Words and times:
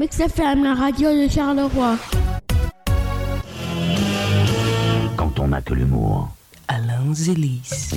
Mix 0.00 0.18
FM, 0.18 0.64
la 0.64 0.74
radio 0.74 1.10
de 1.10 1.30
Charleroi. 1.30 1.96
Quand 5.16 5.38
on 5.38 5.48
n'a 5.48 5.62
que 5.62 5.72
l'humour. 5.72 6.34
Alain 6.66 7.14
Zélis. 7.14 7.92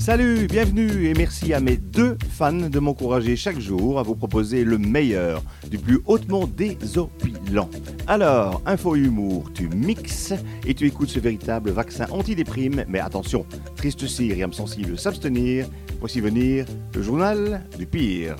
Salut, 0.00 0.48
bienvenue 0.48 1.06
et 1.06 1.14
merci 1.14 1.54
à 1.54 1.60
mes 1.60 1.76
deux 1.76 2.18
fans 2.32 2.52
de 2.52 2.78
m'encourager 2.80 3.36
chaque 3.36 3.60
jour 3.60 4.00
à 4.00 4.02
vous 4.02 4.16
proposer 4.16 4.64
le 4.64 4.76
meilleur, 4.76 5.44
du 5.70 5.78
plus 5.78 6.00
hautement 6.06 6.48
désopilant. 6.48 7.70
Alors, 8.08 8.60
info 8.66 8.96
humour, 8.96 9.52
tu 9.54 9.68
mixes 9.68 10.34
et 10.66 10.74
tu 10.74 10.88
écoutes 10.88 11.10
ce 11.10 11.20
véritable 11.20 11.70
vaccin 11.70 12.06
antidéprime, 12.10 12.84
mais 12.88 12.98
attention, 12.98 13.46
triste 13.76 14.08
cire 14.08 14.36
et 14.36 14.42
âme 14.42 14.52
sensible 14.52 14.98
s'abstenir, 14.98 15.66
voici 16.00 16.20
venir 16.20 16.66
le 16.92 17.02
journal 17.02 17.62
du 17.78 17.86
pire. 17.86 18.34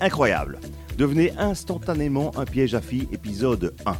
Incroyable, 0.00 0.58
devenez 1.02 1.32
instantanément 1.36 2.30
un 2.36 2.44
piège 2.44 2.76
à 2.76 2.80
filles, 2.80 3.08
épisode 3.10 3.74
1. 3.86 3.96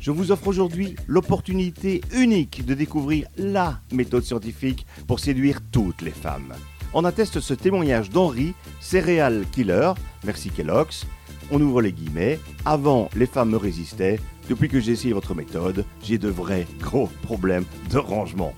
Je 0.00 0.10
vous 0.10 0.32
offre 0.32 0.48
aujourd'hui 0.48 0.96
l'opportunité 1.06 2.00
unique 2.14 2.64
de 2.64 2.72
découvrir 2.72 3.26
la 3.36 3.80
méthode 3.92 4.24
scientifique 4.24 4.86
pour 5.06 5.20
séduire 5.20 5.60
toutes 5.70 6.00
les 6.00 6.10
femmes. 6.10 6.54
On 6.94 7.04
atteste 7.04 7.40
ce 7.40 7.52
témoignage 7.52 8.08
d'Henri, 8.08 8.54
céréal 8.80 9.44
killer, 9.52 9.92
merci 10.24 10.48
Kellogg's. 10.48 11.04
On 11.50 11.60
ouvre 11.60 11.82
les 11.82 11.92
guillemets. 11.92 12.40
Avant, 12.64 13.10
les 13.14 13.26
femmes 13.26 13.50
me 13.50 13.58
résistaient. 13.58 14.18
Depuis 14.48 14.70
que 14.70 14.80
j'ai 14.80 14.92
essayé 14.92 15.12
votre 15.12 15.34
méthode, 15.34 15.84
j'ai 16.02 16.16
de 16.16 16.30
vrais 16.30 16.66
gros 16.80 17.10
problèmes 17.24 17.66
de 17.90 17.98
rangement. 17.98 18.54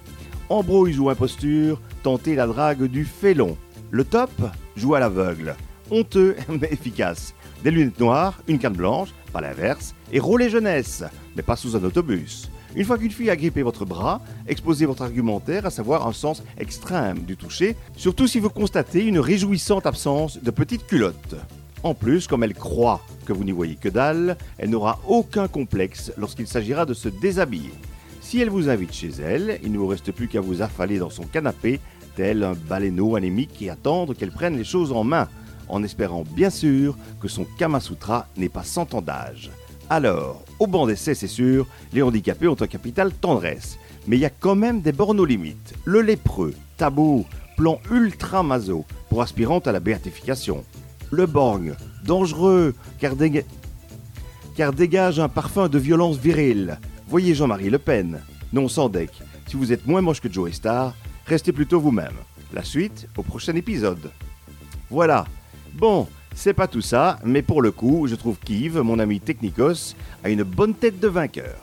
Embrouille 0.48 0.92
joue 0.92 1.10
imposture, 1.10 1.80
tenter 2.04 2.36
la 2.36 2.46
drague 2.46 2.84
du 2.84 3.04
félon. 3.04 3.56
Le 3.90 4.04
top 4.04 4.30
joue 4.76 4.94
à 4.94 5.00
l'aveugle. 5.00 5.56
Honteux 5.90 6.36
mais 6.48 6.68
efficace. 6.70 7.34
Des 7.64 7.70
lunettes 7.70 8.00
noires, 8.00 8.40
une 8.48 8.58
canne 8.58 8.74
blanche, 8.74 9.10
pas 9.32 9.40
l'inverse, 9.40 9.94
et 10.12 10.20
rouler 10.20 10.48
jeunesse, 10.48 11.04
mais 11.36 11.42
pas 11.42 11.56
sous 11.56 11.76
un 11.76 11.84
autobus. 11.84 12.50
Une 12.76 12.84
fois 12.84 12.98
qu'une 12.98 13.10
fille 13.10 13.30
a 13.30 13.36
grippé 13.36 13.62
votre 13.62 13.84
bras, 13.84 14.20
exposez 14.46 14.86
votre 14.86 15.02
argumentaire, 15.02 15.66
à 15.66 15.70
savoir 15.70 16.06
un 16.06 16.12
sens 16.12 16.42
extrême 16.56 17.20
du 17.20 17.36
toucher, 17.36 17.76
surtout 17.96 18.28
si 18.28 18.38
vous 18.38 18.50
constatez 18.50 19.04
une 19.04 19.18
réjouissante 19.18 19.86
absence 19.86 20.40
de 20.40 20.50
petites 20.50 20.86
culottes. 20.86 21.36
En 21.82 21.94
plus, 21.94 22.26
comme 22.26 22.44
elle 22.44 22.54
croit 22.54 23.00
que 23.26 23.32
vous 23.32 23.44
n'y 23.44 23.52
voyez 23.52 23.74
que 23.74 23.88
dalle, 23.88 24.36
elle 24.58 24.70
n'aura 24.70 25.00
aucun 25.08 25.48
complexe 25.48 26.12
lorsqu'il 26.16 26.46
s'agira 26.46 26.86
de 26.86 26.94
se 26.94 27.08
déshabiller. 27.08 27.72
Si 28.20 28.40
elle 28.40 28.50
vous 28.50 28.68
invite 28.68 28.92
chez 28.92 29.10
elle, 29.20 29.58
il 29.64 29.72
ne 29.72 29.78
vous 29.78 29.88
reste 29.88 30.12
plus 30.12 30.28
qu'à 30.28 30.40
vous 30.40 30.62
affaler 30.62 30.98
dans 30.98 31.10
son 31.10 31.24
canapé, 31.24 31.80
tel 32.14 32.44
un 32.44 32.52
baleineau 32.52 33.16
anémique 33.16 33.60
et 33.62 33.70
attendre 33.70 34.14
qu'elle 34.14 34.30
prenne 34.30 34.56
les 34.56 34.64
choses 34.64 34.92
en 34.92 35.04
main, 35.04 35.28
en 35.70 35.82
espérant 35.82 36.24
bien 36.24 36.50
sûr 36.50 36.96
que 37.20 37.28
son 37.28 37.44
Kamasutra 37.58 38.28
n'est 38.36 38.48
pas 38.48 38.64
sans 38.64 38.86
ans 38.94 39.02
d'âge. 39.02 39.50
Alors, 39.88 40.44
au 40.58 40.66
banc 40.66 40.86
d'essai, 40.86 41.14
c'est 41.14 41.26
sûr, 41.26 41.66
les 41.92 42.02
handicapés 42.02 42.46
ont 42.46 42.56
un 42.60 42.66
capital 42.66 43.12
tendresse. 43.12 43.78
Mais 44.06 44.16
il 44.16 44.20
y 44.20 44.26
a 44.26 44.30
quand 44.30 44.54
même 44.54 44.80
des 44.80 44.92
bornes 44.92 45.20
aux 45.20 45.24
limites. 45.24 45.74
Le 45.84 46.00
lépreux, 46.00 46.54
tabou, 46.76 47.26
plan 47.56 47.80
ultra 47.90 48.42
maso 48.42 48.84
pour 49.08 49.20
aspirante 49.20 49.66
à 49.66 49.72
la 49.72 49.80
béatification. 49.80 50.64
Le 51.10 51.26
borgne, 51.26 51.74
dangereux, 52.04 52.74
car, 53.00 53.14
car 54.56 54.72
dégage 54.72 55.18
un 55.18 55.28
parfum 55.28 55.68
de 55.68 55.78
violence 55.78 56.16
virile. 56.16 56.78
Voyez 57.08 57.34
Jean-Marie 57.34 57.70
Le 57.70 57.78
Pen. 57.78 58.20
Non 58.52 58.68
sans 58.68 58.88
deck. 58.88 59.10
Si 59.48 59.56
vous 59.56 59.72
êtes 59.72 59.86
moins 59.86 60.00
moche 60.00 60.20
que 60.20 60.32
Joe 60.32 60.52
Star, 60.52 60.94
restez 61.26 61.52
plutôt 61.52 61.80
vous-même. 61.80 62.14
La 62.52 62.62
suite 62.62 63.08
au 63.16 63.22
prochain 63.22 63.56
épisode. 63.56 64.10
Voilà. 64.88 65.24
Bon, 65.74 66.06
c'est 66.34 66.52
pas 66.54 66.66
tout 66.68 66.80
ça, 66.80 67.18
mais 67.24 67.42
pour 67.42 67.62
le 67.62 67.70
coup, 67.70 68.06
je 68.06 68.14
trouve 68.14 68.36
qu'Yves, 68.38 68.78
mon 68.80 68.98
ami 68.98 69.20
Technicos, 69.20 69.94
a 70.24 70.28
une 70.30 70.42
bonne 70.42 70.74
tête 70.74 71.00
de 71.00 71.08
vainqueur. 71.08 71.56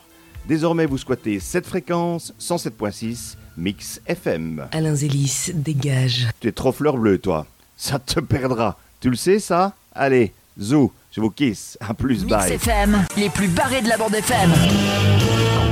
Désormais, 0.48 0.86
vous 0.86 0.98
squattez 0.98 1.40
cette 1.40 1.68
fréquence, 1.68 2.34
107.6, 2.40 3.36
Mix 3.58 4.02
FM. 4.06 4.67
Alain 4.72 4.96
Zélis, 4.96 5.52
dégage. 5.54 6.28
Tu 6.40 6.48
es 6.48 6.52
trop 6.52 6.72
fleur 6.72 6.98
bleue, 6.98 7.17
toi. 7.17 7.46
Ça 7.76 8.00
te 8.00 8.20
perdra. 8.20 8.78
Tu 9.02 9.10
le 9.10 9.16
sais, 9.16 9.40
ça 9.40 9.73
Allez, 9.94 10.32
zou, 10.60 10.92
je 11.12 11.20
vous 11.22 11.32
kiss. 11.32 11.78
À 11.82 11.94
plus, 11.94 12.23
Mix 12.23 12.30
bye. 12.30 12.52
FM, 12.54 13.06
les 13.17 13.30
plus 13.30 13.48
barrés 13.48 13.82
de 13.82 13.90
la 13.90 13.98
bande 13.98 14.16
FM. 14.16 14.52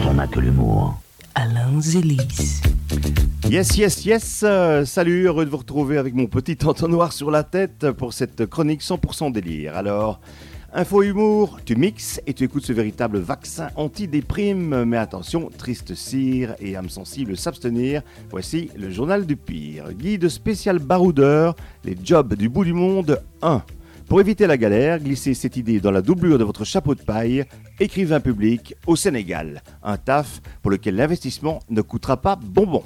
Quand 0.04 0.10
on 0.10 0.14
n'a 0.16 0.28
que 0.28 0.40
l'humour. 0.40 1.00
Alain 1.36 1.80
Zélis. 1.80 2.62
Yes, 3.50 3.78
yes, 3.78 4.06
yes. 4.06 4.42
euh, 4.44 4.86
salut, 4.86 5.26
heureux 5.26 5.46
de 5.46 5.50
vous 5.50 5.58
retrouver 5.58 5.98
avec 5.98 6.14
mon 6.14 6.26
petit 6.26 6.58
entonnoir 6.66 7.14
sur 7.14 7.32
la 7.32 7.44
tête 7.44 7.92
pour 7.92 8.14
cette 8.14 8.46
chronique 8.48 8.82
100% 8.82 9.32
délire. 9.32 9.76
Alors, 9.76 10.20
info 10.74 11.04
humour, 11.04 11.60
tu 11.64 11.76
mixes 11.76 12.20
et 12.26 12.34
tu 12.34 12.44
écoutes 12.44 12.66
ce 12.66 12.74
véritable 12.74 13.20
vaccin 13.20 13.70
anti-déprime. 13.76 14.84
Mais 14.86 14.98
attention, 14.98 15.50
triste 15.58 15.96
cire 15.96 16.56
et 16.60 16.76
âme 16.76 16.90
sensible 16.90 17.38
s'abstenir. 17.38 18.02
Voici 18.32 18.70
le 18.76 18.90
journal 18.90 19.26
du 19.26 19.36
pire. 19.36 19.94
Guide 19.94 20.28
spécial 20.28 20.80
baroudeur, 20.80 21.56
les 21.84 21.96
jobs 22.04 22.34
du 22.34 22.50
bout 22.50 22.66
du 22.66 22.74
monde 22.74 23.22
1. 23.42 23.64
Pour 24.08 24.22
éviter 24.22 24.46
la 24.46 24.58
galère, 24.58 25.00
glissez 25.00 25.34
cette 25.34 25.58
idée 25.58 25.80
dans 25.80 25.90
la 25.90 26.04
doublure 26.04 26.38
de 26.38 26.44
votre 26.44 26.64
chapeau 26.64 26.94
de 26.94 27.02
paille, 27.02 27.44
écrivain 27.80 28.20
public 28.20 28.76
au 28.86 28.96
Sénégal. 28.96 29.64
Un 29.82 29.98
taf 29.98 30.42
pour 30.62 30.70
lequel 30.70 30.96
l'investissement 30.96 31.60
ne 31.72 31.82
coûtera 31.82 32.18
pas 32.18 32.36
bonbon. 32.36 32.84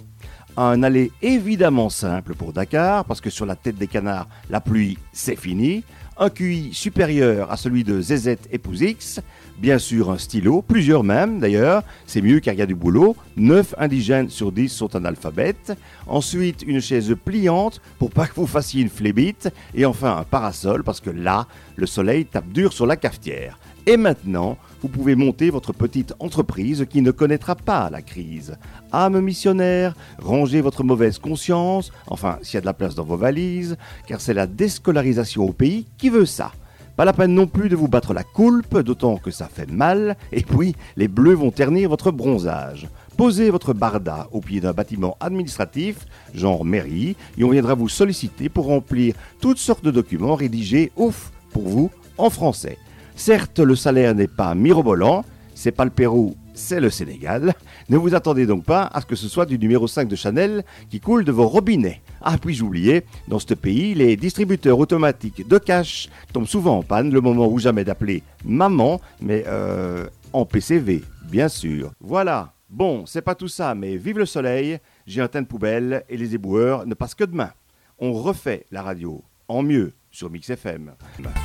Un 0.56 0.82
aller 0.82 1.12
évidemment 1.22 1.90
simple 1.90 2.36
pour 2.36 2.54
Dakar, 2.54 3.04
parce 3.04 3.20
que 3.20 3.30
sur 3.30 3.46
la 3.46 3.58
tête 3.58 3.78
des 3.78 3.88
canards, 3.88 4.30
la 4.50 4.62
pluie, 4.62 4.98
c'est 5.12 5.36
fini. 5.36 5.84
Un 6.22 6.30
QI 6.30 6.74
supérieur 6.74 7.50
à 7.50 7.56
celui 7.56 7.86
de 7.86 8.02
ZZ 8.02 8.36
Épouse 8.52 8.82
X. 8.82 9.22
Bien 9.58 9.80
sûr, 9.80 10.12
un 10.12 10.18
stylo, 10.18 10.62
plusieurs 10.62 11.02
même 11.02 11.40
d'ailleurs, 11.40 11.82
c'est 12.08 12.22
mieux 12.22 12.42
car 12.42 12.54
il 12.54 12.58
y 12.58 12.62
a 12.62 12.66
du 12.66 12.76
boulot. 12.76 13.16
9 13.38 13.76
indigènes 13.78 14.30
sur 14.30 14.52
10 14.52 14.68
sont 14.68 14.98
analphabètes. 14.98 15.78
Ensuite, 16.08 16.64
une 16.68 16.82
chaise 16.82 17.16
pliante 17.24 17.80
pour 18.00 18.10
pas 18.10 18.28
que 18.28 18.36
vous 18.36 18.48
fassiez 18.48 18.82
une 18.82 18.90
flébite. 18.90 19.50
Et 19.74 19.86
enfin, 19.86 20.18
un 20.18 20.24
parasol 20.26 20.84
parce 20.84 21.00
que 21.00 21.10
là, 21.10 21.48
le 21.78 21.86
soleil 21.86 22.26
tape 22.26 22.50
dur 22.50 22.74
sur 22.74 22.86
la 22.86 22.98
cafetière. 22.98 23.58
Et 23.90 23.98
maintenant, 23.98 24.56
vous 24.84 24.88
pouvez 24.88 25.16
monter 25.16 25.50
votre 25.50 25.74
petite 25.74 26.14
entreprise 26.20 26.86
qui 26.88 27.02
ne 27.02 27.10
connaîtra 27.10 27.56
pas 27.56 27.90
la 27.90 28.04
crise. 28.04 28.56
Âme 28.92 29.20
missionnaire, 29.20 29.96
rangez 30.20 30.62
votre 30.62 30.84
mauvaise 30.84 31.18
conscience, 31.18 31.92
enfin 32.06 32.38
s'il 32.44 32.54
y 32.54 32.58
a 32.60 32.62
de 32.62 32.68
la 32.68 32.74
place 32.74 32.94
dans 32.94 33.04
vos 33.04 33.18
valises, 33.18 33.78
car 34.06 34.22
c'est 34.22 34.36
la 34.36 34.46
déscolarisation 34.46 35.44
au 35.44 35.54
pays 35.54 35.88
qui 35.98 36.12
veut 36.12 36.28
ça. 36.28 36.52
Pas 36.98 37.06
la 37.06 37.14
peine 37.14 37.34
non 37.34 37.48
plus 37.48 37.68
de 37.68 37.76
vous 37.76 37.88
battre 37.88 38.14
la 38.14 38.24
coulpe, 38.24 38.78
d'autant 38.78 39.18
que 39.18 39.32
ça 39.32 39.48
fait 39.52 39.72
mal, 39.72 40.18
et 40.32 40.44
puis 40.44 40.76
les 40.96 41.08
bleus 41.08 41.34
vont 41.34 41.50
ternir 41.50 41.90
votre 41.90 42.12
bronzage. 42.12 42.88
Posez 43.18 43.50
votre 43.50 43.74
barda 43.74 44.28
au 44.32 44.40
pied 44.40 44.62
d'un 44.62 44.74
bâtiment 44.74 45.18
administratif, 45.20 46.06
genre 46.36 46.64
mairie, 46.64 47.16
et 47.40 47.44
on 47.44 47.50
viendra 47.50 47.74
vous 47.74 47.90
solliciter 47.90 48.50
pour 48.50 48.68
remplir 48.68 49.16
toutes 49.42 49.58
sortes 49.58 49.84
de 49.84 49.90
documents 49.90 50.36
rédigés, 50.36 50.92
ouf, 50.96 51.32
pour 51.52 51.68
vous, 51.68 51.90
en 52.20 52.30
français. 52.30 52.78
Certes, 53.20 53.60
le 53.60 53.76
salaire 53.76 54.16
n'est 54.16 54.30
pas 54.30 54.56
mirobolant, 54.56 55.26
c'est 55.54 55.74
pas 55.74 55.84
le 55.84 55.92
Pérou, 55.92 56.38
c'est 56.54 56.80
le 56.80 56.90
Sénégal. 56.90 57.54
Ne 57.90 57.98
vous 57.98 58.16
attendez 58.16 58.46
donc 58.46 58.64
pas 58.64 58.84
à 58.84 59.02
ce 59.02 59.06
que 59.06 59.18
ce 59.18 59.28
soit 59.28 59.46
du 59.46 59.60
numéro 59.60 59.90
5 59.90 60.08
de 60.08 60.16
Chanel 60.16 60.64
qui 60.90 61.02
coule 61.02 61.26
de 61.26 61.34
vos 61.34 61.46
robinets. 61.46 62.02
Ah, 62.22 62.38
puis 62.42 62.56
j'oubliais, 62.56 63.04
dans 63.28 63.38
ce 63.38 63.54
pays, 63.56 63.94
les 63.94 64.16
distributeurs 64.16 64.80
automatiques 64.80 65.46
de 65.46 65.58
cash 65.58 66.08
tombent 66.32 66.48
souvent 66.48 66.78
en 66.78 66.82
panne 66.82 67.12
le 67.12 67.20
moment 67.20 67.48
où 67.48 67.60
jamais 67.60 67.84
d'appeler 67.84 68.24
maman, 68.46 69.02
mais 69.22 69.44
euh, 69.48 70.08
en 70.32 70.46
PCV, 70.46 71.04
bien 71.30 71.50
sûr. 71.50 71.92
Voilà. 72.00 72.54
Bon, 72.70 73.06
c'est 73.06 73.22
pas 73.22 73.36
tout 73.36 73.50
ça, 73.50 73.76
mais 73.76 73.98
vive 73.98 74.20
le 74.20 74.26
soleil, 74.26 74.80
j'ai 75.06 75.20
un 75.20 75.28
teint 75.28 75.42
de 75.42 75.48
poubelle 75.48 76.06
et 76.08 76.16
les 76.16 76.36
éboueurs 76.36 76.88
ne 76.88 76.94
passent 76.94 77.16
que 77.16 77.26
demain. 77.26 77.52
On 78.00 78.14
refait 78.14 78.66
la 78.72 78.82
radio 78.82 79.22
en 79.50 79.62
mieux 79.62 79.92
sur 80.12 80.30
Mix 80.30 80.50
FM. 80.50 80.94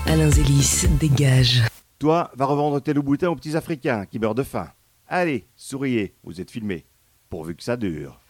Alain 0.06 0.30
Zélis, 0.30 0.86
dégage. 1.00 1.62
Toi, 1.98 2.30
va 2.34 2.46
revendre 2.46 2.80
tes 2.80 2.92
loups-boutins 2.92 3.30
aux 3.30 3.36
petits 3.36 3.56
Africains 3.56 4.06
qui 4.06 4.18
meurent 4.18 4.34
de 4.34 4.42
faim. 4.42 4.68
Allez, 5.06 5.46
souriez, 5.56 6.14
vous 6.24 6.40
êtes 6.40 6.50
filmés. 6.50 6.86
Pourvu 7.30 7.54
que 7.54 7.62
ça 7.62 7.76
dure. 7.76 8.20